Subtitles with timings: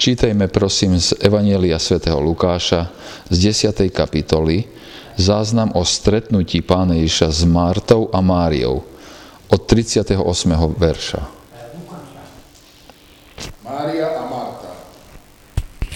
[0.00, 2.88] Čítajme prosím z Evanielia svätého Lukáša
[3.28, 3.92] z 10.
[3.92, 4.64] kapitoly
[5.20, 8.80] záznam o stretnutí pána Ježiša s Martou a Máriou
[9.52, 10.16] od 38.
[10.80, 11.20] verša.
[13.60, 14.72] Mária a Marta.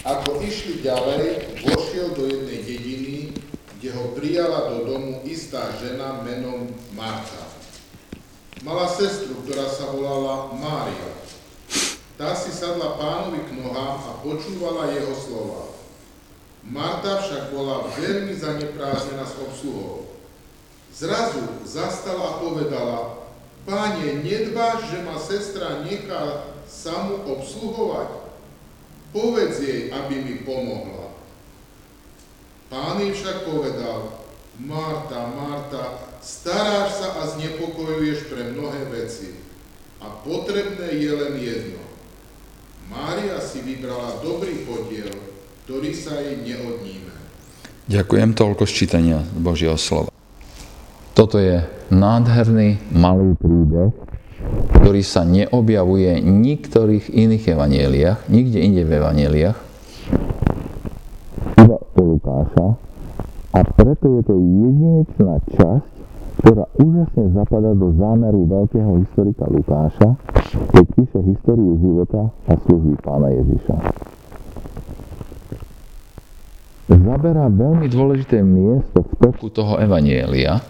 [0.04, 3.32] Ako išli ďalej, vošiel do jednej dediny,
[3.80, 7.40] kde ho prijala do domu istá žena menom Marta.
[8.60, 11.24] Mala sestru, ktorá sa volala Mária.
[12.14, 15.66] Tá si sadla pánovi k nohám a počúvala jeho slova.
[16.62, 20.10] Marta však bola veľmi zanepráznená s obsluhou.
[20.90, 23.24] Zrazu zastala a povedala,
[23.64, 28.28] Páne, nedbáš, že ma sestra nechá samu obsluhovať?
[29.08, 31.16] Povedz jej, aby mi pomohla.
[32.68, 34.20] Pán jej však povedal,
[34.60, 39.32] Marta, Marta, staráš sa a znepokojuješ pre mnohé veci.
[40.04, 41.80] A potrebné je len jedno.
[42.92, 45.08] Mária si vybrala dobrý podiel,
[45.64, 47.13] ktorý sa jej neodníme.
[47.84, 50.08] Ďakujem toľko ščítania Božieho slova.
[51.12, 51.60] Toto je
[51.92, 53.92] nádherný malý príbeh,
[54.80, 59.58] ktorý sa neobjavuje v niektorých iných evanieliach, nikde inde v evanieliach,
[61.60, 62.66] iba u Lukáša,
[63.52, 65.92] a preto je to jedinečná časť,
[66.40, 70.16] ktorá úžasne zapadá do zámeru veľkého historika Lukáša,
[70.72, 73.76] keď píše históriu života a služby pána Ježiša.
[76.84, 80.60] Zaberá veľmi dôležité miesto v toku toho evanielia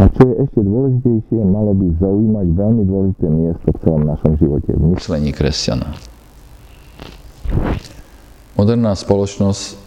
[0.00, 4.74] a čo je ešte dôležitejšie, malo by zaujímať veľmi dôležité miesto v celom našom živote,
[4.74, 5.94] v myslení kresťana.
[8.58, 9.78] Moderná spoločnosť,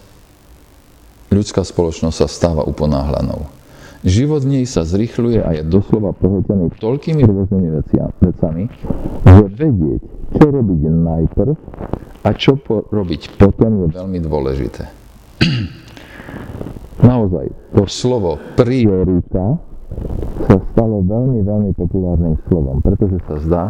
[1.28, 3.44] ľudská spoločnosť sa stáva uponáhlanou.
[4.00, 7.68] Život v nej sa zrychluje a je doslova pohltený toľkými rôznymi
[8.20, 8.64] vecami,
[9.28, 10.00] že vedieť,
[10.40, 11.52] čo robiť najprv
[12.24, 15.03] a čo po, robiť potom je veľmi dôležité.
[17.10, 19.58] Naozaj, to slovo priorita
[20.46, 23.64] sa stalo veľmi, veľmi populárnym slovom, pretože sa zdá,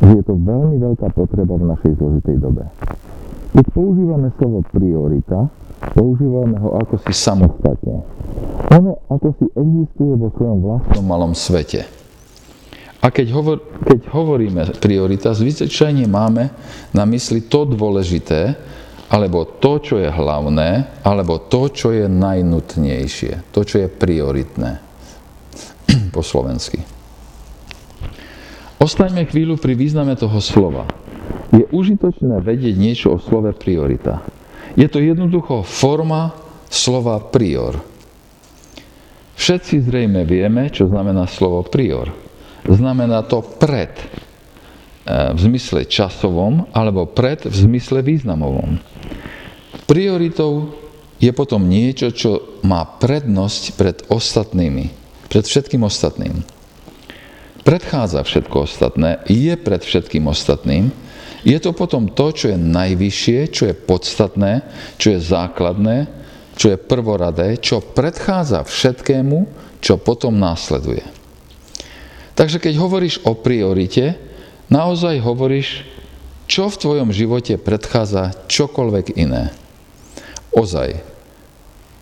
[0.00, 2.64] že je to veľmi veľká potreba v našej zložitej dobe.
[3.56, 5.48] Keď používame slovo priorita,
[5.96, 8.04] používame ho ako si samostatne.
[8.72, 11.88] Ono ako si existuje vo svojom vlastnom malom svete.
[13.04, 16.50] A keď, hovor, keď hovoríme priorita, zvyčajne máme
[16.90, 18.56] na mysli to dôležité,
[19.06, 24.82] alebo to, čo je hlavné, alebo to, čo je najnutnejšie, to, čo je prioritné
[26.14, 26.82] po slovensky.
[28.76, 30.84] Ostaňme chvíľu pri význame toho slova.
[31.54, 34.22] Je užitočné vedieť niečo o slove priorita.
[34.76, 36.36] Je to jednoducho forma
[36.68, 37.80] slova prior.
[39.36, 42.12] Všetci zrejme vieme, čo znamená slovo prior.
[42.66, 43.94] Znamená to pred,
[45.06, 48.82] v zmysle časovom, alebo pred v zmysle významovom.
[49.86, 50.74] Prioritou
[51.22, 54.90] je potom niečo, čo má prednosť pred ostatnými,
[55.30, 56.42] pred všetkým ostatným.
[57.62, 60.90] Predchádza všetko ostatné, je pred všetkým ostatným,
[61.46, 64.66] je to potom to, čo je najvyššie, čo je podstatné,
[64.98, 65.96] čo je základné,
[66.58, 69.46] čo je prvoradé, čo predchádza všetkému,
[69.78, 71.06] čo potom následuje.
[72.34, 74.25] Takže keď hovoríš o priorite,
[74.70, 75.86] naozaj hovoríš,
[76.46, 79.50] čo v tvojom živote predchádza čokoľvek iné.
[80.54, 81.02] Ozaj,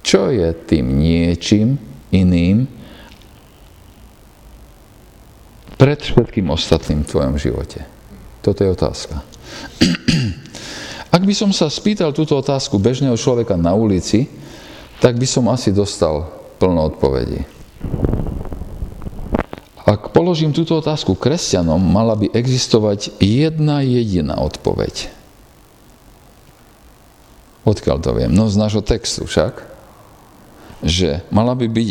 [0.05, 1.81] čo je tým niečím
[2.13, 2.69] iným
[5.81, 7.89] pred všetkým ostatným v tvojom živote?
[8.45, 9.25] Toto je otázka.
[11.15, 14.29] Ak by som sa spýtal túto otázku bežného človeka na ulici,
[15.01, 16.29] tak by som asi dostal
[16.61, 17.43] plno odpovedí.
[19.85, 25.13] Ak položím túto otázku kresťanom, mala by existovať jedna jediná odpoveď.
[27.69, 28.33] Odkiaľ to viem?
[28.33, 29.61] No z nášho textu však,
[30.81, 31.89] že mala by byť,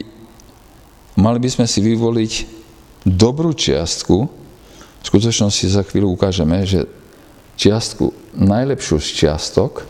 [1.21, 2.33] mali by sme si vyvoliť
[3.05, 4.25] dobrú čiastku,
[5.03, 6.89] v skutočnosti za chvíľu ukážeme, že
[7.61, 9.85] čiastku, najlepšiu z čiastok,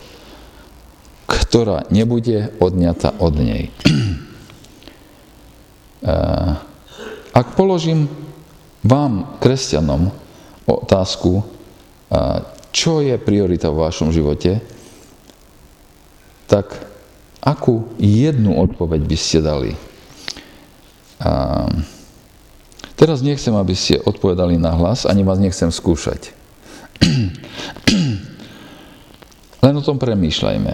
[1.23, 3.71] ktorá nebude odňata od nej.
[7.33, 8.05] Ak položím
[8.85, 10.13] vám, kresťanom,
[10.69, 11.41] otázku,
[12.69, 14.61] čo je priorita v vašom živote,
[16.45, 16.77] tak
[17.41, 19.73] akú jednu odpoveď by ste dali?
[22.93, 26.31] Teraz nechcem, aby ste odpovedali na hlas, ani vás nechcem skúšať.
[29.63, 30.73] Len o tom premýšľajme.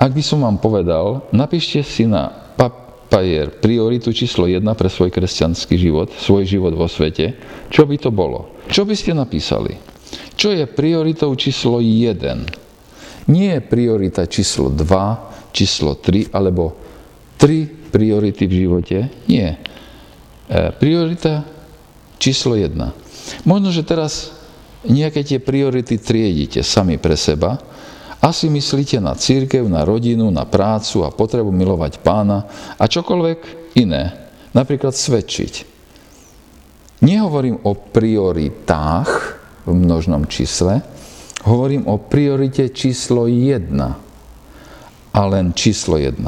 [0.00, 2.32] Ak by som vám povedal, napíšte si na
[3.10, 7.34] papier prioritu číslo 1 pre svoj kresťanský život, svoj život vo svete,
[7.66, 8.62] čo by to bolo?
[8.70, 9.74] Čo by ste napísali?
[10.38, 12.70] Čo je prioritou číslo 1
[13.30, 16.74] nie je priorita číslo 2, číslo 3 alebo
[17.38, 18.96] 3 priority v živote.
[19.30, 19.62] Nie.
[20.50, 21.46] E, priorita
[22.18, 22.74] číslo 1.
[23.46, 24.34] Možno, že teraz
[24.82, 27.60] nejaké tie priority triedite sami pre seba,
[28.20, 32.44] asi myslíte na církev, na rodinu, na prácu a potrebu milovať pána
[32.76, 33.38] a čokoľvek
[33.80, 34.12] iné,
[34.52, 35.64] napríklad svedčiť.
[37.00, 40.84] Nehovorím o prioritách v množnom čísle,
[41.48, 43.72] hovorím o priorite číslo 1
[45.16, 46.20] a len číslo 1.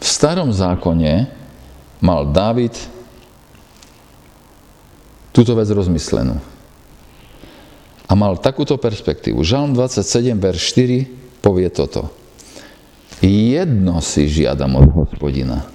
[0.00, 1.28] V starom zákone
[2.00, 2.72] mal David
[5.36, 6.57] túto vec rozmyslenú
[8.08, 9.44] a mal takúto perspektívu.
[9.44, 12.08] Žalm 27, verš 4 povie toto.
[13.20, 15.68] Jedno si žiadam od hospodina.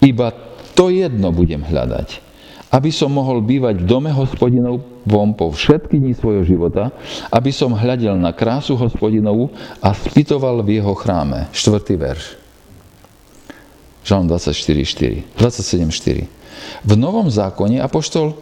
[0.00, 0.32] Iba
[0.72, 2.24] to jedno budem hľadať.
[2.66, 6.90] Aby som mohol bývať v dome hospodinov vom po všetky dní svojho života,
[7.30, 11.46] aby som hľadel na krásu hospodinovu a spytoval v jeho chráme.
[11.54, 12.24] Štvrtý verš.
[14.06, 16.26] Žalm 24, 27.4.
[16.86, 18.34] V Novom zákone apoštol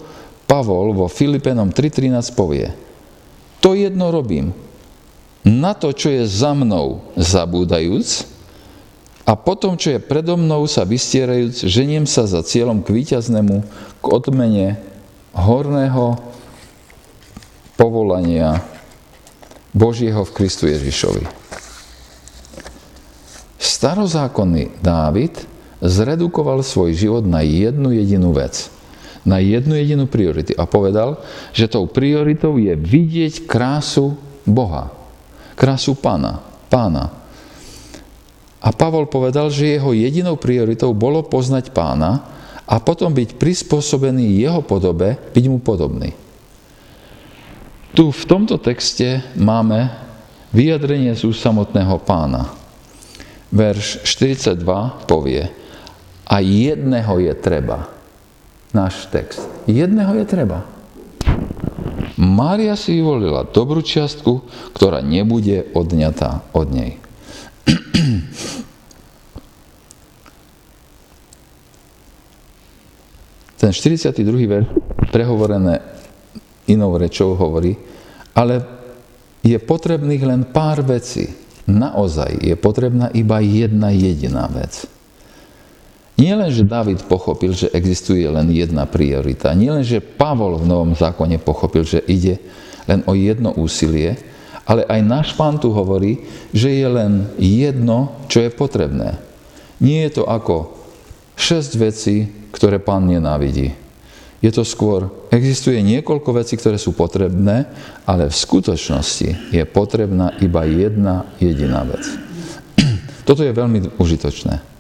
[0.45, 2.71] Pavol vo Filipenom 3.13 povie,
[3.65, 4.53] to jedno robím,
[5.45, 8.29] na to, čo je za mnou zabúdajúc,
[9.25, 13.57] a potom, čo je predo mnou sa vystierajúc, ženiem sa za cieľom k víťaznému,
[14.01, 14.77] k odmene
[15.33, 16.21] horného
[17.81, 18.61] povolania
[19.73, 21.25] Božieho v Kristu Ježišovi.
[23.57, 25.41] Starozákonný Dávid
[25.81, 28.69] zredukoval svoj život na jednu jedinú vec–
[29.25, 31.19] na jednu jedinú prioritu a povedal,
[31.57, 34.93] že tou prioritou je vidieť krásu Boha,
[35.57, 37.11] krásu Pána, Pána.
[38.65, 42.25] A Pavol povedal, že jeho jedinou prioritou bolo poznať Pána
[42.65, 46.17] a potom byť prispôsobený jeho podobe, byť mu podobný.
[47.95, 49.93] Tu v tomto texte máme
[50.51, 52.51] vyjadrenie z samotného pána.
[53.55, 54.59] Verš 42
[55.07, 55.47] povie,
[56.27, 57.94] a jedného je treba
[58.75, 59.47] náš text.
[59.71, 60.67] Jedného je treba.
[62.19, 64.43] Mária si vyvolila dobrú čiastku,
[64.75, 66.99] ktorá nebude odňatá od nej.
[73.59, 74.21] Ten 42.
[74.45, 74.69] ver
[75.09, 75.81] prehovorené
[76.69, 77.75] inou rečou hovorí,
[78.35, 78.61] ale
[79.41, 81.29] je potrebných len pár vecí.
[81.65, 84.94] Naozaj je potrebná iba jedna jediná vec.
[86.15, 90.69] Nie len, že David pochopil, že existuje len jedna priorita, nie len, že Pavol v
[90.71, 92.39] Novom zákone pochopil, že ide
[92.87, 94.15] len o jedno úsilie,
[94.63, 96.23] ale aj náš pán tu hovorí,
[96.55, 99.19] že je len jedno, čo je potrebné.
[99.83, 100.71] Nie je to ako
[101.35, 103.75] šesť vecí, ktoré pán nenávidí.
[104.39, 107.67] Je to skôr, existuje niekoľko vecí, ktoré sú potrebné,
[108.07, 112.07] ale v skutočnosti je potrebná iba jedna jediná vec.
[113.29, 114.74] Toto je veľmi užitočné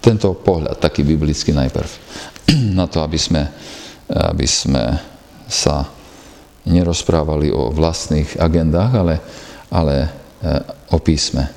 [0.00, 1.90] tento pohľad, taký biblický najprv,
[2.78, 3.44] na to, aby sme,
[4.08, 4.96] aby sme
[5.46, 5.86] sa
[6.64, 9.14] nerozprávali o vlastných agendách, ale,
[9.72, 10.08] ale e,
[10.92, 11.48] o písme.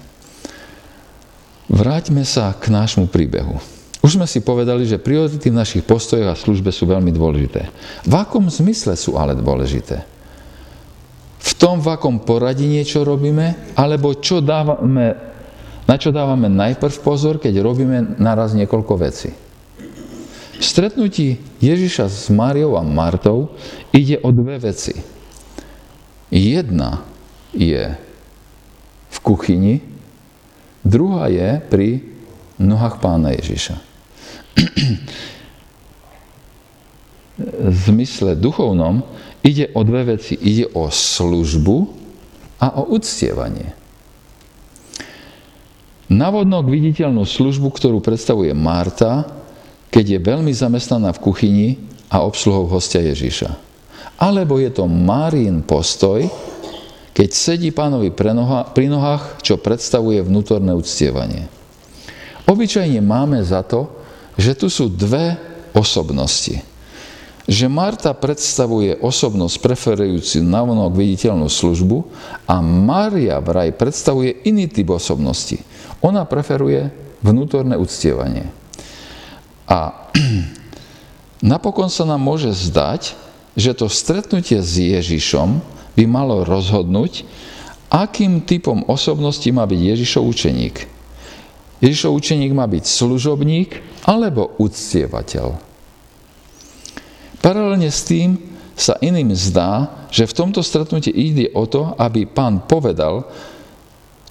[1.67, 3.59] Vráťme sa k nášmu príbehu.
[4.03, 7.71] Už sme si povedali, že priority v našich postojoch a službe sú veľmi dôležité.
[8.03, 10.03] V akom zmysle sú ale dôležité?
[11.43, 15.32] V tom, v akom poradí niečo robíme, alebo čo dávame
[15.87, 19.31] na čo dávame najprv pozor, keď robíme naraz niekoľko vecí.
[20.53, 23.51] V stretnutí Ježiša s Máriou a Martou
[23.91, 24.95] ide o dve veci.
[26.31, 27.03] Jedna
[27.51, 27.93] je
[29.11, 29.83] v kuchyni,
[30.87, 31.89] druhá je pri
[32.57, 33.75] nohách pána Ježiša.
[37.43, 39.01] v zmysle duchovnom
[39.41, 40.37] ide o dve veci.
[40.37, 41.77] Ide o službu
[42.61, 43.82] a o uctievanie.
[46.13, 49.25] Navodnok viditeľnú službu, ktorú predstavuje Marta,
[49.89, 51.67] keď je veľmi zamestnaná v kuchyni
[52.05, 53.49] a obsluhou hostia Ježiša.
[54.21, 56.29] Alebo je to Márín postoj,
[57.17, 61.49] keď sedí pánovi pri nohách, čo predstavuje vnútorné uctievanie.
[62.45, 63.89] Obyčajne máme za to,
[64.37, 65.33] že tu sú dve
[65.73, 66.61] osobnosti.
[67.49, 72.05] Že Marta predstavuje osobnosť preferujúci navonok viditeľnú službu
[72.45, 75.57] a Mária vraj predstavuje iný typ osobnosti–
[76.03, 76.91] ona preferuje
[77.23, 78.51] vnútorné uctievanie.
[79.65, 80.11] A
[81.55, 83.15] napokon sa nám môže zdať,
[83.55, 85.63] že to stretnutie s Ježišom
[85.95, 87.23] by malo rozhodnúť,
[87.87, 90.75] akým typom osobnosti má byť Ježišov učeník.
[91.79, 93.69] Ježišov učeník má byť služobník
[94.03, 95.55] alebo uctievateľ.
[97.43, 98.39] Paralelne s tým
[98.73, 103.29] sa iným zdá, že v tomto stretnutí ide o to, aby pán povedal,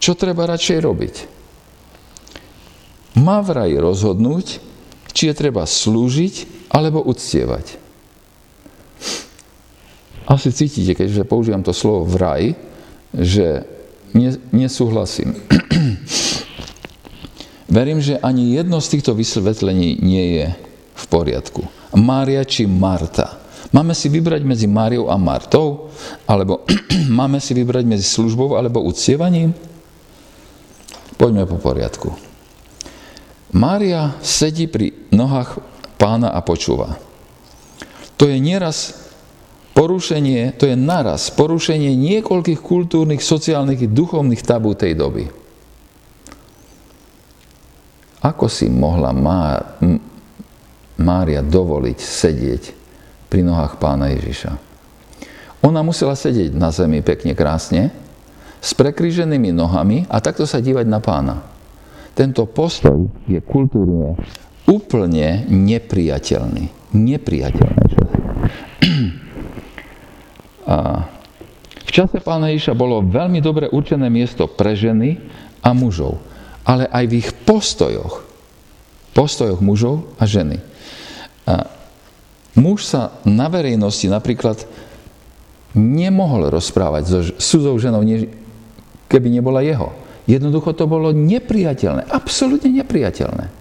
[0.02, 1.14] čo treba radšej robiť.
[3.18, 4.60] Má vraj rozhodnúť,
[5.12, 7.76] či je treba slúžiť alebo uctievať.
[10.24, 12.56] Asi cítite, keďže používam to slovo vraj,
[13.12, 13.68] že
[14.54, 15.36] nesúhlasím.
[17.72, 20.46] Verím, že ani jedno z týchto vysvetlení nie je
[20.96, 21.68] v poriadku.
[21.96, 23.40] Mária či Marta.
[23.72, 25.92] Máme si vybrať medzi Máriou a Martou?
[26.28, 26.64] Alebo
[27.20, 29.56] máme si vybrať medzi službou alebo uctievaním?
[31.16, 32.31] Poďme po poriadku.
[33.52, 35.60] Mária sedí pri nohách
[36.00, 36.96] pána a počúva.
[38.16, 38.96] To je nieraz
[39.76, 45.28] porušenie, to je naraz porušenie niekoľkých kultúrnych, sociálnych i duchovných tabú tej doby.
[48.24, 49.60] Ako si mohla Má,
[50.96, 52.62] Mária dovoliť sedieť
[53.28, 54.56] pri nohách pána Ježiša?
[55.62, 57.92] Ona musela sedieť na zemi pekne, krásne,
[58.62, 61.51] s prekríženými nohami a takto sa dívať na pána.
[62.12, 64.20] Tento postoj je kultúrne
[64.68, 66.92] úplne nepriateľný.
[66.92, 67.84] Nepriateľné.
[70.72, 70.76] A
[71.82, 75.20] v čase pána Ježiša bolo veľmi dobre určené miesto pre ženy
[75.60, 76.22] a mužov,
[76.64, 78.24] ale aj v ich postojoch.
[79.12, 80.56] Postojoch mužov a ženy.
[81.44, 81.68] A
[82.56, 84.64] muž sa na verejnosti napríklad
[85.76, 88.00] nemohol rozprávať so cudzou ženou,
[89.12, 89.92] keby nebola jeho.
[90.26, 93.50] Jednoducho to bolo nepriateľné, absolútne nepriateľné.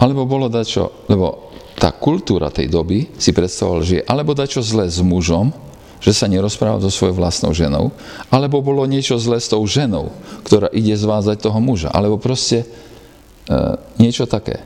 [0.00, 4.88] Alebo bolo dačo, lebo tá kultúra tej doby si predstavoval, že je alebo dačo zlé
[4.88, 5.52] s mužom,
[6.00, 7.92] že sa nerozpráva so svojou vlastnou ženou,
[8.32, 10.08] alebo bolo niečo zlé s tou ženou,
[10.48, 12.66] ktorá ide zvázať toho muža, alebo proste e,
[14.00, 14.64] niečo také.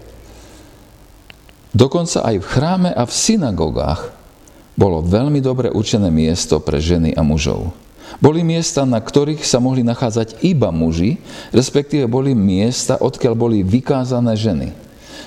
[1.75, 4.14] Dokonca aj v chráme a v synagogách
[4.75, 7.71] bolo veľmi dobre určené miesto pre ženy a mužov.
[8.23, 11.19] Boli miesta, na ktorých sa mohli nachádzať iba muži,
[11.51, 14.69] respektíve boli miesta, odkiaľ boli vykázané ženy.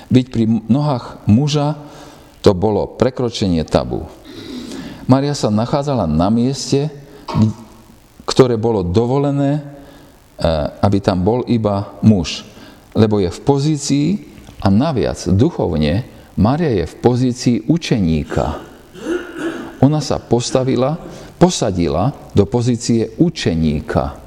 [0.08, 1.76] Byť pri nohách muža
[2.40, 4.08] to bolo prekročenie tabu.
[5.08, 6.88] Maria sa nachádzala na mieste,
[8.28, 9.60] ktoré bolo dovolené, e,
[10.84, 12.44] aby tam bol iba muž.
[12.92, 14.06] Lebo je v pozícii,
[14.58, 16.02] a naviac duchovne,
[16.34, 18.67] Maria je v pozícii učeníka.
[19.78, 20.98] Ona sa postavila,
[21.38, 24.18] posadila do pozície učeníka.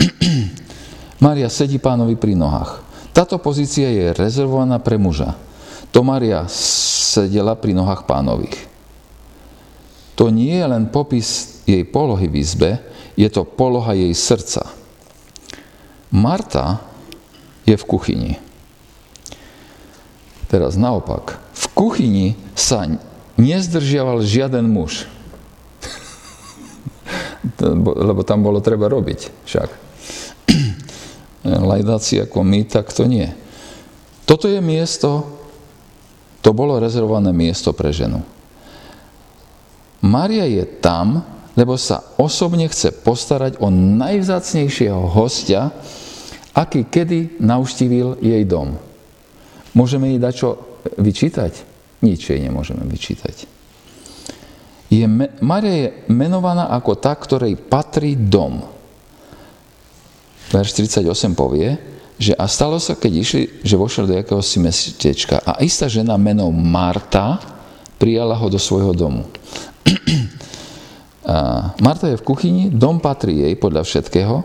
[1.24, 2.82] Maria sedí pánovi pri nohách.
[3.14, 5.36] Táto pozícia je rezervovaná pre muža.
[5.90, 8.70] To Maria sedela pri nohách pánových.
[10.14, 12.70] To nie je len popis jej polohy v izbe,
[13.16, 14.68] je to poloha jej srdca.
[16.10, 16.82] Marta
[17.64, 18.32] je v kuchyni.
[20.50, 21.38] Teraz naopak.
[21.54, 22.84] V kuchyni sa
[23.40, 25.08] nezdržiaval žiaden muž.
[28.04, 29.68] Lebo tam bolo treba robiť však.
[31.72, 33.32] Lajdáci ako my, tak to nie.
[34.28, 35.40] Toto je miesto,
[36.44, 38.20] to bolo rezervované miesto pre ženu.
[40.00, 41.24] Maria je tam,
[41.58, 45.74] lebo sa osobne chce postarať o najvzácnejšieho hostia,
[46.56, 48.80] aký kedy navštívil jej dom.
[49.76, 50.48] Môžeme jej dať čo
[50.96, 51.69] vyčítať?
[52.00, 53.44] Nič jej nemôžeme vyčítať.
[54.90, 55.06] Je,
[55.38, 58.64] Maria je menovaná ako tá, ktorej patrí dom.
[60.50, 61.78] Verš 38 povie,
[62.18, 66.50] že a stalo sa, keď išli, že vošiel do si mestečka a istá žena menom
[66.52, 67.38] Marta
[67.96, 69.30] prijala ho do svojho domu.
[71.30, 74.42] a Marta je v kuchyni, dom patrí jej podľa všetkého,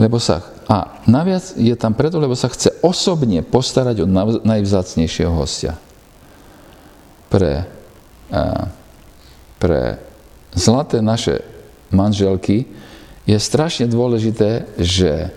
[0.00, 4.10] lebo sa, a naviac je tam preto, lebo sa chce osobne postarať o
[4.42, 5.76] najvzácnejšieho hostia
[7.26, 7.66] pre,
[9.58, 9.80] pre
[10.54, 11.42] zlaté naše
[11.90, 12.66] manželky
[13.26, 15.30] je strašne dôležité, že,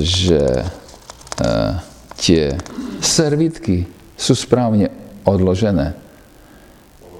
[0.00, 0.64] že
[2.16, 2.56] tie
[3.04, 3.84] servitky
[4.16, 4.88] sú správne
[5.26, 5.96] odložené.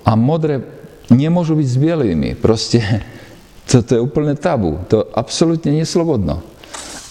[0.05, 0.61] A modré
[1.09, 2.31] nemôžu byť s bielými.
[2.37, 2.81] Proste
[3.69, 4.81] to, to je úplne tabu.
[4.89, 6.41] To absolútne neslobodno.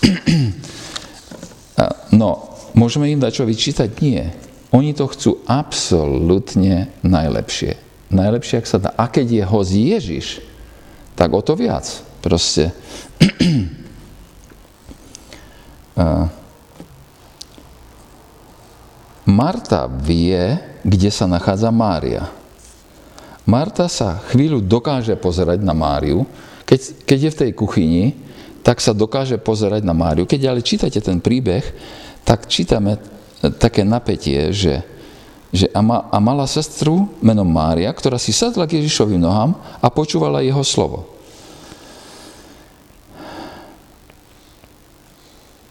[2.14, 3.90] No, môžeme im dať čo vyčítať?
[4.06, 4.38] Nie.
[4.74, 7.78] Oni to chcú absolútne najlepšie.
[8.10, 8.90] Najlepšie, ak sa dá.
[8.98, 10.42] A keď je host Ježiš,
[11.14, 11.86] tak o to viac.
[12.26, 12.74] Proste.
[19.30, 22.34] Marta vie, kde sa nachádza Mária.
[23.46, 26.26] Marta sa chvíľu dokáže pozerať na Máriu.
[26.66, 28.18] Keď, keď je v tej kuchyni,
[28.66, 30.26] tak sa dokáže pozerať na Máriu.
[30.26, 31.62] Keď ale čítate ten príbeh,
[32.24, 33.13] tak čítame
[33.52, 34.80] také napätie, že,
[35.52, 39.88] že a, ma, a mala sestru menom Mária, ktorá si sadla k Ježišovým nohám a
[39.92, 41.12] počúvala jeho slovo.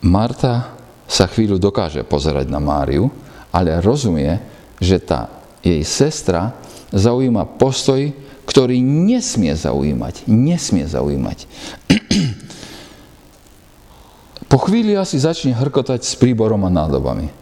[0.02, 0.75] Marta
[1.07, 3.07] sa chvíľu dokáže pozerať na Máriu,
[3.55, 4.43] ale rozumie,
[4.83, 5.31] že tá
[5.62, 6.59] jej sestra
[6.91, 8.11] zaujíma postoj,
[8.43, 10.26] ktorý nesmie zaujímať.
[10.26, 11.47] Nesmie zaujímať.
[14.52, 17.42] po chvíli asi začne hrkotať s príborom a nádobami.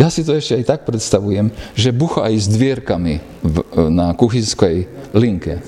[0.00, 3.56] Ja si to ešte aj tak predstavujem, že bucha aj s dvierkami v,
[3.92, 5.60] na kuchynskej linke.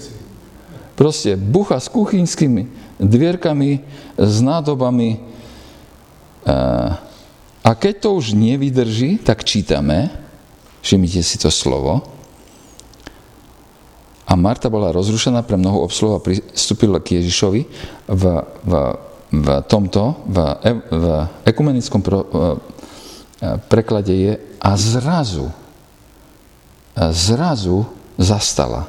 [0.94, 2.70] Proste bucha s kuchynskými
[3.02, 3.82] dvierkami,
[4.16, 5.18] s nádobami.
[7.64, 10.12] A keď to už nevydrží, tak čítame,
[10.84, 12.14] všimnite si to slovo,
[14.24, 17.62] a Marta bola rozrušená pre mnoho obsluh a pristúpila k Ježišovi
[18.08, 18.22] v,
[18.64, 18.72] v,
[19.36, 20.36] v tomto, v,
[20.88, 21.04] v
[21.44, 22.56] ekumenickom pro, v,
[23.68, 25.52] preklade je a zrazu,
[26.96, 27.84] zrazu
[28.16, 28.86] zastala.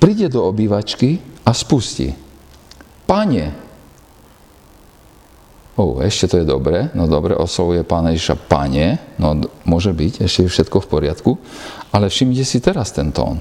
[0.00, 2.12] Príde do obývačky a spustí.
[3.06, 3.44] Pane,
[5.76, 10.40] oh, ešte to je dobre, no dobre, oslovuje pána Ježiša pane, no môže byť, ešte
[10.46, 11.30] je všetko v poriadku,
[11.90, 13.40] ale všimnite si teraz ten tón.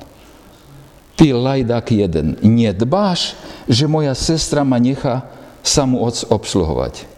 [1.19, 3.35] Ty lajdák jeden, nedbáš,
[3.67, 5.27] že moja sestra ma nechá
[5.59, 7.08] samu obsluhovať.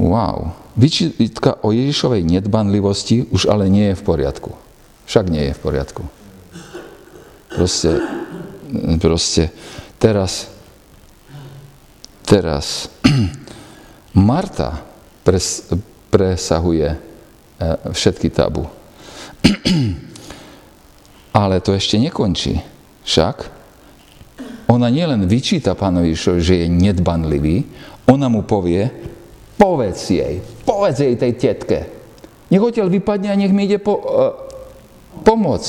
[0.00, 0.56] Wow.
[0.80, 4.56] Vyčítka o Ježišovej nedbanlivosti už ale nie je v poriadku.
[5.04, 6.02] Však nie je v poriadku.
[7.52, 8.00] Proste,
[8.96, 9.52] proste
[10.00, 10.48] teraz,
[12.24, 12.88] teraz
[14.16, 14.80] Marta
[15.20, 15.68] pres,
[16.08, 16.98] presahuje eh,
[17.92, 18.64] všetky tabu.
[21.40, 22.56] Ale to ešte nekončí.
[23.04, 23.36] Však
[24.70, 27.66] ona nielen vyčíta pánovi že je nedbanlivý,
[28.06, 29.09] ona mu povie,
[29.60, 31.78] povedz jej, povedz jej tej tetke.
[32.48, 34.32] Nech odtiaľ vypadne a nech mi ide po, uh,
[35.20, 35.60] pomoc.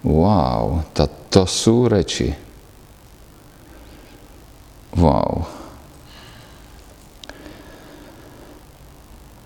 [0.00, 2.32] Wow, to, to sú reči.
[4.96, 5.44] Wow.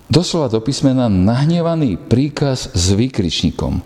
[0.07, 3.81] Doslova do písmena nahnevaný príkaz s výkričníkom.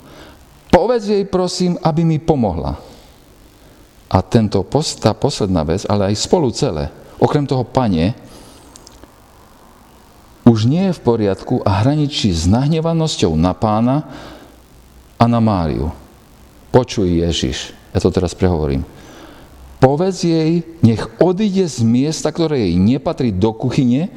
[0.70, 2.78] Povedz jej prosím, aby mi pomohla.
[4.08, 4.62] A tento,
[5.02, 8.27] tá posledná vec, ale aj spolu celé, okrem toho pane,
[10.48, 14.08] už nie je v poriadku a hraničí s nahnevanosťou na pána
[15.20, 15.92] a na Máriu.
[16.72, 18.88] Počuj Ježiš, ja to teraz prehovorím.
[19.78, 24.10] Povedz jej, nech odíde z miesta, ktoré jej nepatrí do kuchyne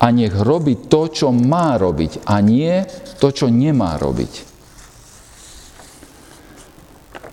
[0.00, 2.80] a nech robí to, čo má robiť a nie
[3.20, 4.32] to, čo nemá robiť.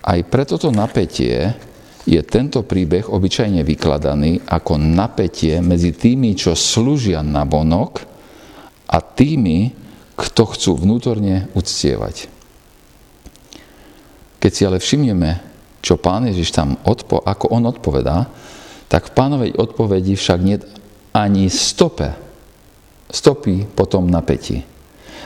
[0.04, 1.56] Aj pre toto napätie
[2.04, 8.09] je tento príbeh obyčajne vykladaný ako napätie medzi tými, čo slúžia na bonok
[8.90, 9.70] a tými,
[10.18, 12.26] kto chcú vnútorne uctievať.
[14.42, 15.30] Keď si ale všimneme,
[15.80, 18.26] čo pán Ježiš tam odpo- ako on odpovedá,
[18.90, 20.58] tak v pánovej odpovedi však nie
[21.14, 22.10] ani stope,
[23.06, 24.66] stopy po tom napätí.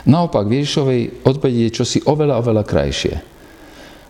[0.05, 3.15] Naopak v Ježišovej odpovedi je čosi oveľa, oveľa krajšie–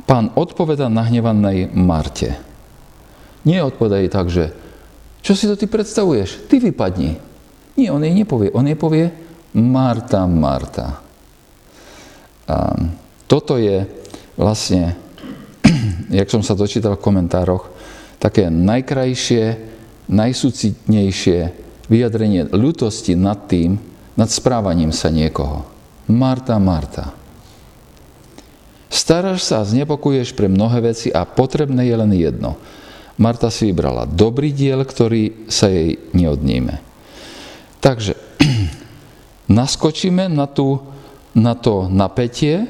[0.04, 2.36] Pán odpoveda nahnevanej Marte.
[3.44, 4.52] Nie odpovedá jej tak, že
[5.24, 6.44] čo si to ty predstavuješ?
[6.44, 7.16] Ty vypadni.
[7.80, 8.52] Nie, on jej nepovie.
[8.52, 9.08] On jej povie
[9.54, 10.98] Marta, Marta.
[12.50, 12.56] A
[13.30, 13.86] toto je
[14.34, 14.98] vlastne,
[16.18, 17.70] jak som sa dočítal v komentároch,
[18.18, 19.44] také najkrajšie,
[20.10, 21.38] najsúcitnejšie
[21.86, 23.78] vyjadrenie ľutosti nad tým,
[24.18, 25.62] nad správaním sa niekoho.
[26.10, 27.14] Marta, Marta.
[28.90, 32.58] Staráš sa a znepokuješ pre mnohé veci a potrebné je len jedno.
[33.18, 36.82] Marta si vybrala dobrý diel, ktorý sa jej neodníme.
[37.78, 38.23] Takže
[39.48, 40.80] naskočíme na, tú,
[41.36, 42.64] na to napätie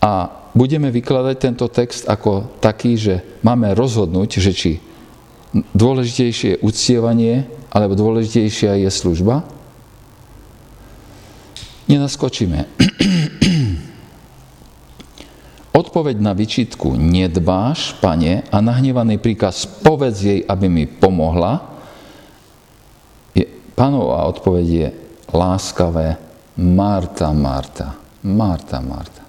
[0.00, 3.14] a budeme vykladať tento text ako taký, že
[3.44, 4.72] máme rozhodnúť, že či
[5.76, 9.44] dôležitejšie je uctievanie alebo dôležitejšia je služba.
[11.86, 12.66] Nenaskočíme.
[15.80, 21.60] Odpoveď na vyčitku nedbáš, pane, a nahnevaný príkaz povedz jej, aby mi pomohla,
[23.36, 23.44] je,
[23.76, 24.88] pánová odpoveď je
[25.30, 26.18] láskavé
[26.56, 29.22] Marta, Marta, Marta, Marta.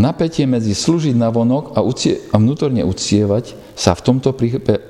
[0.00, 4.32] Napätie medzi slúžiť na vonok a, ucie, a vnútorne ucievať sa v tomto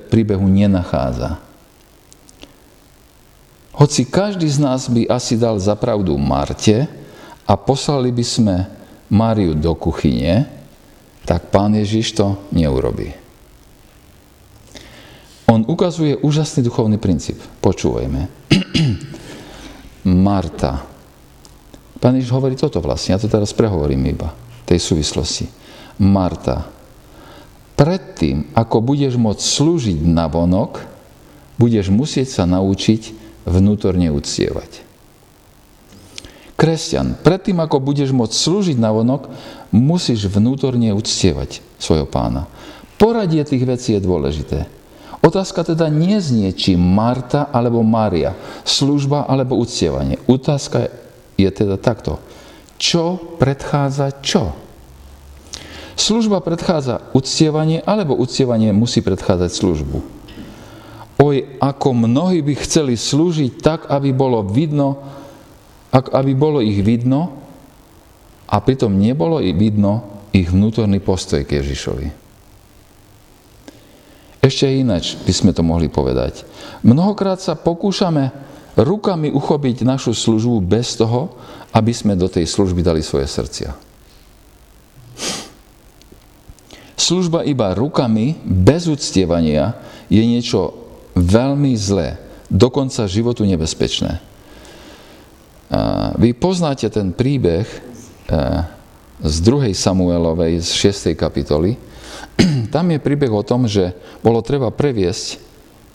[0.07, 1.43] príbehu nenachádza.
[3.75, 7.01] Hoci každý z nás by asi dal zapravdu Marte,
[7.51, 8.57] a poslali by sme
[9.11, 10.47] Máriu do kuchyne,
[11.27, 13.11] tak pán Ježiš to neurobí.
[15.61, 17.37] On ukazuje úžasný duchovný princíp.
[17.61, 18.49] Počúvajme.
[20.09, 20.89] Marta.
[22.01, 24.33] Pán Ježiš hovorí toto vlastne, ja to teraz prehovorím iba,
[24.65, 25.53] tej súvislosti.
[26.01, 26.65] Marta,
[27.77, 30.81] predtým, ako budeš môcť slúžiť na vonok,
[31.61, 33.13] budeš musieť sa naučiť
[33.45, 34.81] vnútorne uctievať.
[36.57, 39.29] Kresťan, predtým, ako budeš môcť slúžiť na vonok,
[39.77, 42.49] musíš vnútorne uctievať svojho pána.
[42.97, 44.80] Poradie tých vecí je dôležité.
[45.21, 48.33] Otázka teda nie znie, či Marta alebo Mária,
[48.65, 50.17] služba alebo uctievanie.
[50.25, 50.89] Otázka
[51.37, 52.17] je teda takto.
[52.81, 54.57] Čo predchádza čo?
[55.93, 59.99] Služba predchádza uctievanie, alebo uctievanie musí predchádzať službu.
[61.21, 64.97] Oj, ako mnohí by chceli slúžiť tak, aby bolo vidno,
[65.93, 67.41] aby bolo ich vidno,
[68.51, 72.30] a pritom nebolo i vidno ich vnútorný postoj k Ježišovi.
[74.41, 76.49] Ešte ináč by sme to mohli povedať.
[76.81, 78.33] Mnohokrát sa pokúšame
[78.73, 81.37] rukami uchopiť našu službu bez toho,
[81.77, 83.77] aby sme do tej služby dali svoje srdcia.
[86.97, 89.77] Služba iba rukami, bez uctievania,
[90.09, 90.73] je niečo
[91.17, 92.17] veľmi zlé,
[92.49, 94.21] dokonca životu nebezpečné.
[96.21, 97.79] Vy poznáte ten príbeh e,
[99.23, 99.71] z 2.
[99.71, 100.71] Samuelovej, z
[101.15, 101.15] 6.
[101.15, 101.79] kapitoly,
[102.75, 105.41] tam je príbeh o tom, že bolo treba previesť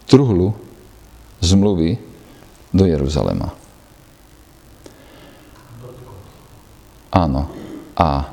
[0.05, 0.53] truhlu
[1.41, 1.97] zmluvy
[2.75, 3.53] do Jeruzalema.
[7.15, 7.47] Áno.
[7.95, 8.27] A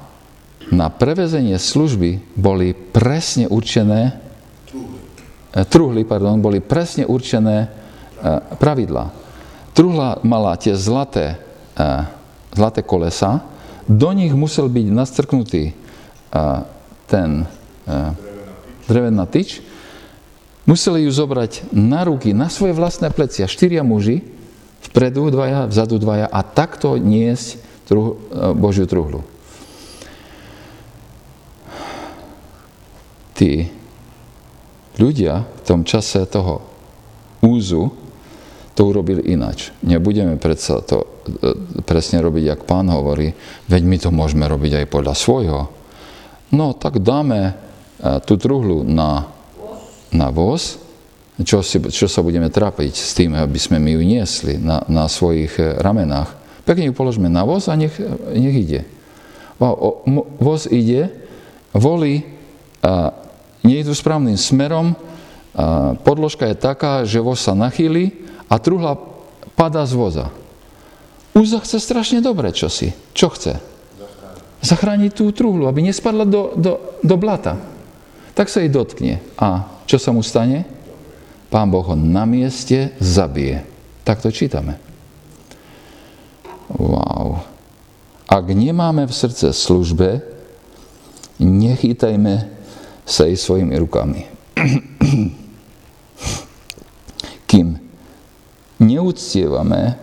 [0.75, 4.19] na prevezenie služby boli presne určené
[4.67, 7.69] truhly, truhly pardon, boli presne určené e,
[8.59, 9.13] pravidlá.
[9.77, 11.39] Truhla mala tie zlaté,
[11.77, 11.87] e,
[12.57, 13.45] zlaté kolesa,
[13.87, 15.75] do nich musel byť nastrknutý
[17.11, 17.45] ten
[18.87, 19.63] drevená tyč,
[20.67, 24.23] museli ju zobrať na ruky, na svoje vlastné plecia, štyria muži,
[24.91, 29.23] vpredu dvaja, vzadu dvaja a takto niesť truh, e, Božiu truhlu.
[33.33, 33.71] Tí
[34.99, 36.63] ľudia v tom čase toho
[37.43, 37.91] úzu
[38.73, 39.73] to urobili inač.
[39.83, 41.07] Nebudeme predsa to e,
[41.87, 43.33] presne robiť, jak pán hovorí,
[43.71, 45.61] veď my to môžeme robiť aj podľa svojho.
[46.53, 47.72] No, tak dáme
[48.03, 49.31] tú truhlu na,
[50.11, 50.83] na voz,
[51.41, 55.09] čo, si, čo sa budeme trápiť s tým, aby sme my ju niesli na, na
[55.09, 56.29] svojich e, ramenách.
[56.69, 57.97] Pekne ju položme na voz a nech,
[58.37, 58.85] nech ide.
[60.39, 61.11] Voz ide,
[61.73, 62.27] volí,
[62.83, 63.15] a
[63.63, 64.95] nie idú správnym smerom,
[65.53, 68.99] a podložka je taká, že voz sa nachýli a truhla
[69.55, 70.27] padá z voza.
[71.33, 72.93] Úza chce strašne dobre čosi.
[73.15, 73.61] Čo chce?
[74.65, 77.72] Zachrániť tú truhlu, aby nespadla do, do, do blata
[78.33, 79.21] tak sa jej dotkne.
[79.37, 80.65] A čo sa mu stane?
[81.53, 83.69] Pán Boh ho na mieste zabije.
[84.09, 84.81] Tak to čítame.
[86.73, 87.45] Wow.
[88.25, 90.25] Ak nemáme v srdce službe,
[91.37, 92.49] nechytajme
[93.05, 94.25] sa jej svojimi rukami.
[97.51, 97.77] Kým
[98.81, 100.01] neúctievame,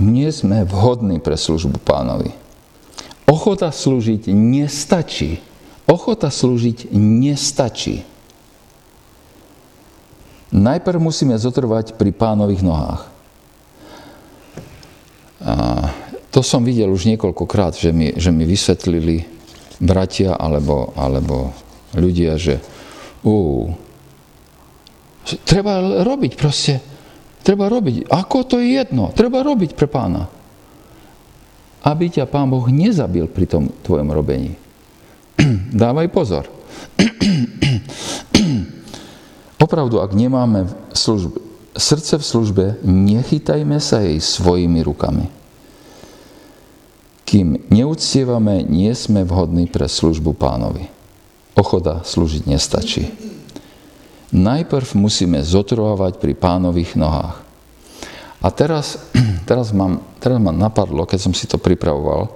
[0.00, 2.32] nie sme vhodní pre službu pánovi.
[3.28, 5.49] Ochota slúžiť nestačí
[5.88, 8.04] Ochota slúžiť nestačí.
[10.50, 13.02] Najprv musíme zotrvať pri pánových nohách.
[15.40, 15.54] A
[16.28, 19.24] to som videl už niekoľkokrát, že mi, že mi vysvetlili
[19.80, 21.56] bratia alebo, alebo
[21.96, 22.60] ľudia, že
[23.24, 23.66] ú,
[25.48, 26.78] treba robiť proste,
[27.40, 28.12] treba robiť.
[28.12, 29.10] Ako to je jedno?
[29.16, 30.28] Treba robiť pre pána.
[31.80, 34.59] Aby ťa pán Boh nezabil pri tom tvojom robení.
[35.82, 36.44] Dávaj pozor.
[39.64, 41.36] Opravdu, ak nemáme službe,
[41.76, 45.28] srdce v službe, nechytajme sa jej svojimi rukami.
[47.28, 50.90] Kým neúctievame, nie sme vhodní pre službu pánovi.
[51.54, 53.06] Ochota slúžiť nestačí.
[54.34, 57.46] Najprv musíme zotrovávať pri pánových nohách.
[58.40, 58.98] A teraz,
[59.48, 62.34] teraz, mám, teraz ma napadlo, keď som si to pripravoval,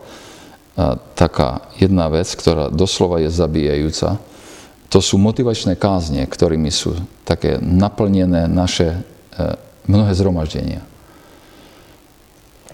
[1.15, 4.19] taká jedna vec, ktorá doslova je zabíjajúca.
[4.91, 8.99] To sú motivačné kázne, ktorými sú také naplnené naše e,
[9.87, 10.83] mnohé zhromaždenia.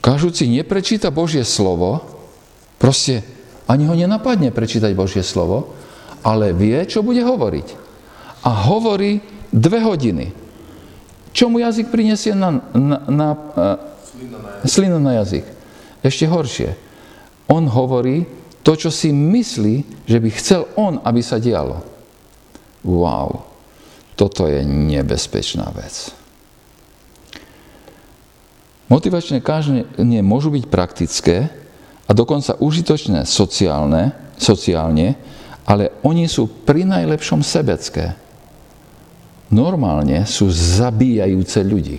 [0.00, 2.00] Kažúci neprečíta Božie slovo,
[2.80, 3.20] proste
[3.68, 5.76] ani ho nenapadne prečítať Božie slovo,
[6.24, 7.68] ale vie, čo bude hovoriť.
[8.48, 9.20] A hovorí
[9.52, 10.32] dve hodiny.
[11.36, 15.44] Čo mu jazyk prinesie na, na, na, na slinu na jazyk?
[16.00, 16.89] Ešte horšie
[17.50, 18.22] on hovorí
[18.62, 21.82] to, čo si myslí, že by chcel on, aby sa dialo.
[22.80, 23.44] Wow.
[24.16, 26.12] toto je nebezpečná vec.
[28.88, 29.84] Motivačné kážne
[30.24, 31.52] môžu byť praktické
[32.08, 35.14] a dokonca užitočné sociálne, sociálne,
[35.68, 38.16] ale oni sú pri najlepšom sebecké.
[39.52, 41.98] Normálne sú zabíjajúce ľudí.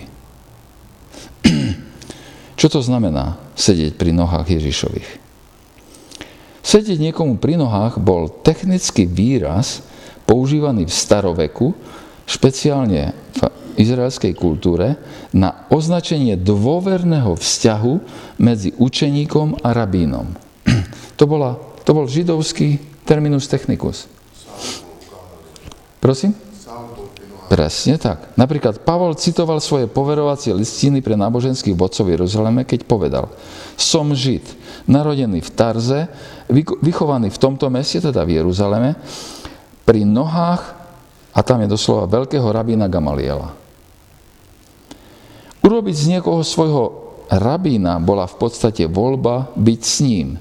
[2.60, 5.21] Čo to znamená sedieť pri nohách Ježišových?
[6.62, 9.82] Sedieť niekomu pri nohách bol technický výraz
[10.30, 11.74] používaný v staroveku,
[12.24, 13.40] špeciálne v
[13.82, 14.94] izraelskej kultúre
[15.34, 17.94] na označenie dôverného vzťahu
[18.38, 20.26] medzi učeníkom a rabínom.
[21.20, 21.54] To, bola,
[21.86, 24.10] to bol židovský terminus technicus.
[26.02, 26.34] Prosím?
[27.52, 28.32] Presne tak.
[28.40, 33.28] Napríklad Pavol citoval svoje poverovacie listiny pre náboženských vodcov v Jeruzaleme, keď povedal
[33.76, 34.40] Som Žid,
[34.88, 36.08] narodený v Tarze,
[36.80, 38.96] vychovaný v tomto meste, teda v Jeruzaleme,
[39.84, 40.80] pri nohách,
[41.36, 43.52] a tam je doslova veľkého rabína Gamaliela.
[45.60, 46.84] Urobiť z niekoho svojho
[47.28, 50.40] rabína bola v podstate voľba byť s ním.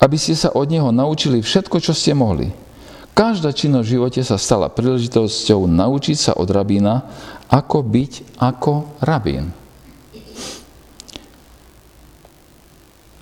[0.00, 2.61] Aby ste sa od neho naučili všetko, čo ste mohli.
[3.22, 7.06] Každá činnosť v živote sa stala príležitosťou naučiť sa od rabína,
[7.46, 9.54] ako byť ako rabín.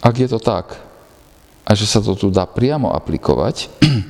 [0.00, 0.80] Ak je to tak,
[1.68, 3.68] a že sa to tu dá priamo aplikovať,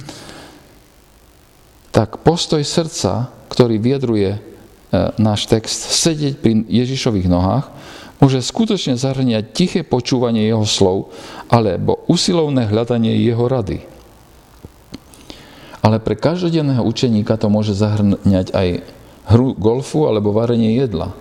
[1.98, 4.50] tak postoj srdca, ktorý vyjadruje
[4.90, 7.70] E, náš text, sedieť pri Ježišových nohách,
[8.18, 11.14] môže skutočne zahrňať tiché počúvanie jeho slov
[11.46, 13.86] alebo usilovné hľadanie jeho rady.
[15.90, 18.68] Ale pre každodenného učeníka to môže zahrňať aj
[19.26, 21.18] hru golfu alebo varenie jedla,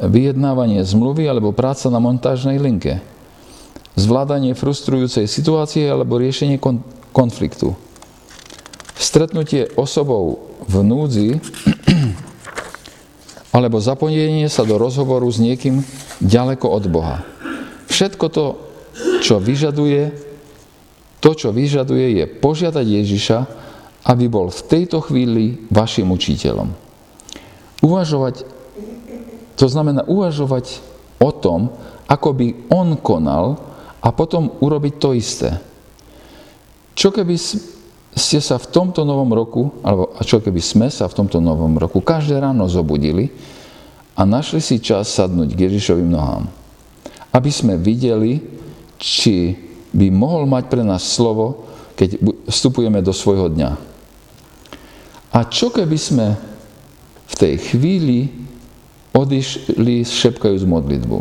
[0.00, 3.04] vyjednávanie zmluvy alebo práca na montážnej linke,
[4.00, 6.56] zvládanie frustrujúcej situácie alebo riešenie
[7.12, 7.76] konfliktu,
[8.96, 11.28] stretnutie osobou v núdzi
[13.60, 15.84] alebo zapojenie sa do rozhovoru s niekým
[16.24, 17.28] ďaleko od Boha.
[17.92, 18.56] Všetko to,
[19.20, 20.16] čo vyžaduje,
[21.20, 23.67] to, čo vyžaduje, je požiadať Ježiša,
[24.08, 26.72] aby bol v tejto chvíli vašim učiteľom.
[27.84, 28.48] Uvažovať,
[29.54, 30.80] to znamená uvažovať
[31.20, 31.68] o tom,
[32.08, 33.60] ako by on konal
[34.00, 35.60] a potom urobiť to isté.
[36.96, 37.36] Čo keby
[38.16, 42.00] ste sa v tomto novom roku, alebo čo keby sme sa v tomto novom roku
[42.00, 43.30] každé ráno zobudili
[44.18, 46.48] a našli si čas sadnúť k Ježišovým nohám.
[47.30, 48.40] Aby sme videli,
[48.98, 49.54] či
[49.92, 52.18] by mohol mať pre nás slovo, keď
[52.50, 53.97] vstupujeme do svojho dňa.
[55.32, 56.26] A čo keby sme
[57.28, 58.32] v tej chvíli
[59.12, 61.18] odišli šepkajúc modlitbu?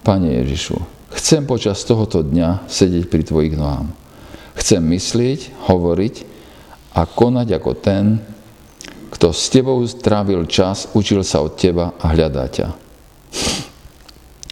[0.00, 0.80] Pane Ježišu,
[1.14, 3.94] chcem počas tohoto dňa sedieť pri Tvojich nohám.
[4.58, 6.14] Chcem myslieť, hovoriť
[6.98, 8.18] a konať ako ten,
[9.10, 12.68] kto s tebou strávil čas, učil sa od teba a hľadá ťa.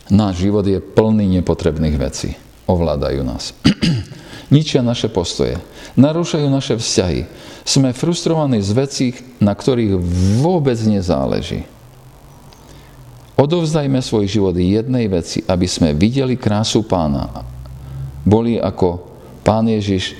[0.08, 2.32] Náš život je plný nepotrebných vecí.
[2.68, 3.52] Ovládajú nás.
[4.48, 5.60] Ničia naše postoje.
[6.00, 7.28] Narúšajú naše vzťahy.
[7.68, 9.06] Sme frustrovaní z vecí,
[9.44, 10.00] na ktorých
[10.40, 11.68] vôbec nezáleží.
[13.38, 17.44] Odovzdajme svoj život jednej veci, aby sme videli krásu pána.
[18.26, 19.08] Boli ako
[19.46, 20.18] Pán Ježiš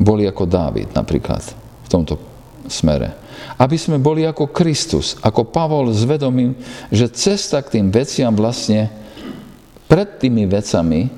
[0.00, 1.44] boli ako Dávid napríklad
[1.84, 2.16] v tomto
[2.66, 3.12] smere.
[3.60, 6.56] Aby sme boli ako Kristus, ako Pavol zvedomím,
[6.88, 8.88] že cesta k tým veciam vlastne
[9.84, 11.12] pred tými vecami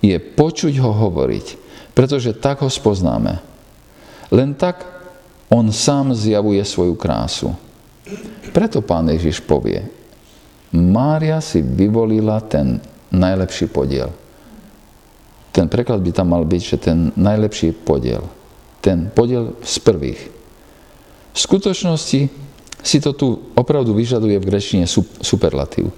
[0.00, 1.46] je počuť ho hovoriť,
[1.92, 3.38] pretože tak ho spoznáme.
[4.32, 4.84] Len tak
[5.52, 7.52] on sám zjavuje svoju krásu.
[8.50, 9.84] Preto pán Ježiš povie,
[10.72, 12.80] Mária si vyvolila ten
[13.12, 14.08] najlepší podiel
[15.52, 18.24] ten preklad by tam mal byť, že ten najlepší podiel.
[18.80, 20.20] Ten podiel z prvých.
[21.36, 22.20] V skutočnosti
[22.82, 24.88] si to tu opravdu vyžaduje v grečine
[25.20, 25.92] superlatív.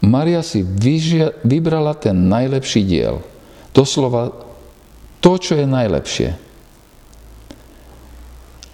[0.00, 3.20] Maria si vyžia, vybrala ten najlepší diel.
[3.76, 4.32] Doslova
[5.26, 6.38] to, čo je najlepšie.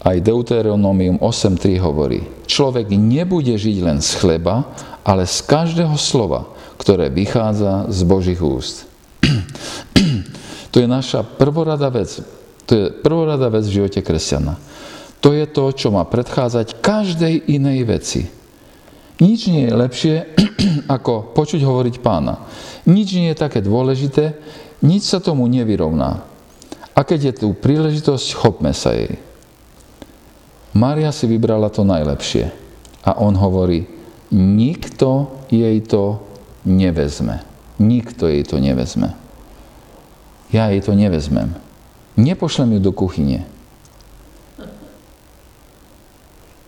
[0.05, 4.69] Aj Deuteronomium 8.3 hovorí, človek nebude žiť len z chleba,
[5.01, 8.85] ale z každého slova, ktoré vychádza z Božích úst.
[10.73, 12.25] To je naša prvorada vec.
[12.65, 14.57] To je prvorada vec v živote kresťana.
[15.21, 18.25] To je to, čo má predchádzať každej inej veci.
[19.21, 20.15] Nič nie je lepšie,
[20.97, 22.41] ako počuť hovoriť pána.
[22.89, 24.33] Nič nie je také dôležité,
[24.81, 26.32] nič sa tomu nevyrovná.
[26.93, 29.17] A keď je tu príležitosť, chopme sa jej.
[30.77, 32.53] Mária si vybrala to najlepšie.
[33.03, 33.89] A on hovorí,
[34.33, 36.21] nikto jej to
[36.65, 37.45] nevezme.
[37.81, 39.23] Nikto jej to nevezme
[40.53, 41.57] ja jej to nevezmem.
[42.15, 43.49] Nepošlem ju do kuchyne.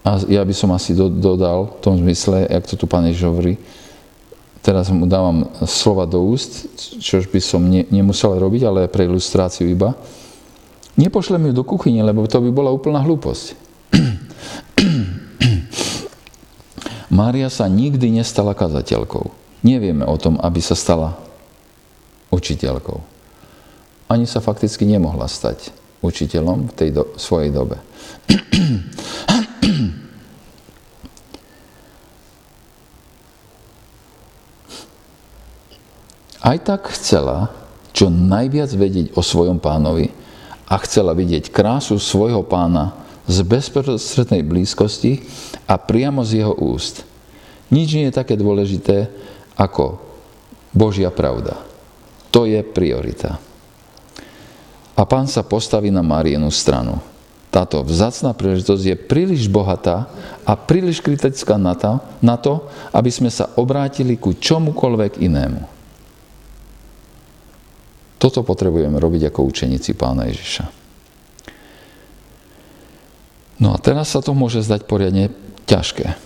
[0.04, 3.24] a ja by som asi do, dodal v tom zmysle, jak to tu pán Ježiš
[3.24, 3.56] hovorí,
[4.64, 6.64] teraz mu dávam slova do úst,
[6.96, 9.92] čož by som ne, nemusel robiť, ale pre ilustráciu iba.
[10.96, 13.52] Nepošlem ju do kuchyne, lebo to by bola úplná hlúposť.
[17.20, 19.28] Mária sa nikdy nestala kazateľkou.
[19.60, 21.20] Nevieme o tom, aby sa stala
[22.32, 22.96] učiteľkou.
[24.08, 25.68] Ani sa fakticky nemohla stať
[26.00, 27.76] učiteľom v tej do, svojej dobe.
[36.44, 37.48] Aj tak chcela
[37.96, 40.12] čo najviac vedieť o svojom pánovi
[40.68, 42.92] a chcela vidieť krásu svojho pána
[43.24, 45.24] z bezprostrednej blízkosti
[45.64, 47.08] a priamo z jeho úst.
[47.72, 49.08] Nič nie je také dôležité
[49.56, 49.96] ako
[50.76, 51.56] Božia pravda.
[52.28, 53.40] To je priorita.
[54.94, 57.00] A pán sa postaví na Marienu stranu.
[57.48, 60.10] Táto vzácná príležitosť je príliš bohatá
[60.42, 65.73] a príliš kritická na to, na to, aby sme sa obrátili ku čomukoľvek inému.
[68.24, 70.64] Toto potrebujeme robiť ako učeníci pána Ježiša.
[73.60, 75.28] No a teraz sa to môže zdať poriadne
[75.68, 76.16] ťažké.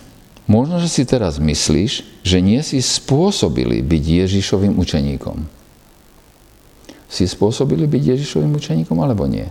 [0.46, 5.42] Možno, že si teraz myslíš, že nie si spôsobili byť Ježišovým učeníkom.
[7.10, 9.50] Si spôsobili byť Ježišovým učeníkom alebo nie?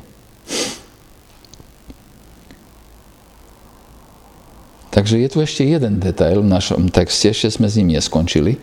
[4.96, 8.56] Takže je tu ešte jeden detail v našom texte, ešte sme s ním neskončili,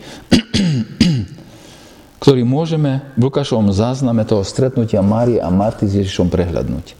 [2.19, 6.95] ktorý môžeme v Lukášovom zázname toho stretnutia Márie a Marty s Ježišom prehľadnúť.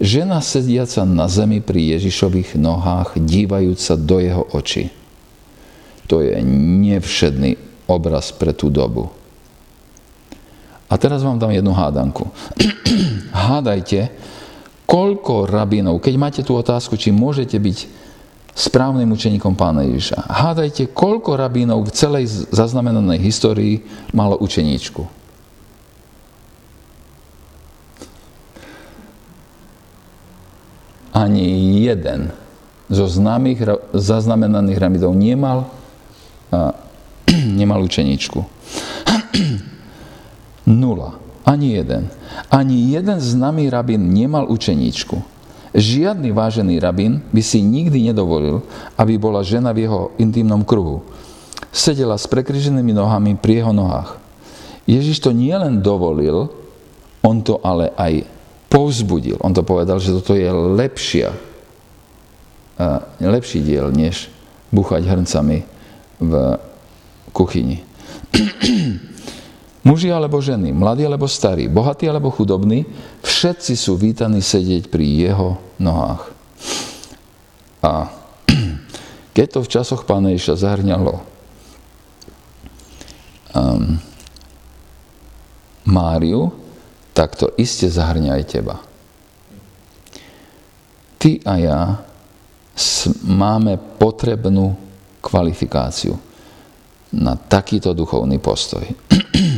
[0.00, 4.88] Žena sediaca na zemi pri Ježišových nohách, dívajúca do jeho očí.
[6.08, 6.40] To je
[6.80, 9.12] nevšedný obraz pre tú dobu.
[10.90, 12.26] A teraz vám dám jednu hádanku.
[13.46, 14.10] Hádajte,
[14.90, 17.78] koľko rabínov, keď máte tú otázku, či môžete byť
[18.60, 23.80] správnym učeníkom pána Ježiša, hádajte, koľko rabínov v celej zaznamenanej histórii
[24.12, 25.20] malo učeníčku.
[31.20, 32.32] ani jeden
[32.90, 33.62] zo známych
[33.94, 35.70] zaznamenaných rabidov nemal,
[36.50, 36.74] a,
[37.60, 38.40] nemal učeničku.
[40.80, 41.20] Nula.
[41.46, 42.10] Ani jeden.
[42.50, 45.22] Ani jeden známy rabín nemal učeničku.
[45.70, 48.66] Žiadny vážený rabín by si nikdy nedovolil,
[48.98, 51.06] aby bola žena v jeho intimnom kruhu.
[51.70, 54.18] Sedela s prekryženými nohami pri jeho nohách.
[54.90, 56.50] Ježiš to nielen dovolil,
[57.22, 58.26] on to ale aj
[58.66, 59.38] povzbudil.
[59.38, 61.30] On to povedal, že toto je lepšia,
[63.22, 64.26] lepší diel, než
[64.74, 65.58] buchať hrncami
[66.18, 66.32] v
[67.30, 67.86] kuchyni.
[69.80, 72.84] Muži alebo ženy, mladí alebo starí, bohatí alebo chudobní,
[73.24, 76.28] všetci sú vítaní sedieť pri jeho nohách.
[77.80, 78.12] A
[79.36, 81.24] keď to v časoch Pána Ježa zahrňalo
[83.56, 83.96] um,
[85.88, 86.52] Máriu,
[87.16, 88.76] tak to iste zahrňa aj teba.
[91.16, 91.80] Ty a ja
[93.24, 94.76] máme potrebnú
[95.24, 96.16] kvalifikáciu
[97.16, 98.84] na takýto duchovný postoj.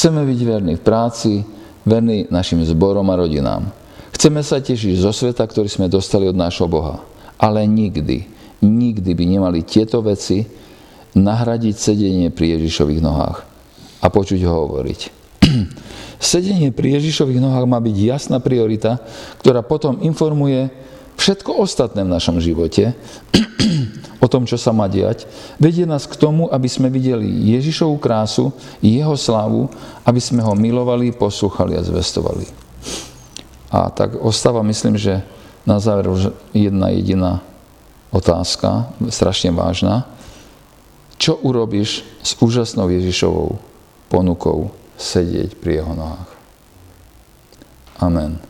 [0.00, 1.44] Chceme byť verní v práci,
[1.84, 3.68] verní našim zborom a rodinám.
[4.16, 7.04] Chceme sa tešiť zo sveta, ktorý sme dostali od nášho Boha.
[7.36, 8.24] Ale nikdy,
[8.64, 10.48] nikdy by nemali tieto veci
[11.12, 13.44] nahradiť sedenie pri Ježišových nohách
[14.00, 15.00] a počuť ho hovoriť.
[16.16, 19.04] Sedenie pri Ježišových nohách má byť jasná priorita,
[19.44, 20.72] ktorá potom informuje
[21.20, 22.96] všetko ostatné v našom živote
[24.20, 25.24] o tom, čo sa má diať.
[25.56, 28.52] Vedie nás k tomu, aby sme videli Ježišovú krásu,
[28.84, 29.72] jeho slávu,
[30.04, 32.44] aby sme ho milovali, poslúchali a zvestovali.
[33.72, 35.24] A tak ostáva, myslím, že
[35.64, 37.40] na záver už jedna jediná
[38.12, 40.04] otázka, strašne vážna.
[41.20, 43.60] Čo urobíš s úžasnou Ježišovou
[44.10, 46.30] ponukou sedieť pri jeho nohách.
[48.00, 48.49] Amen.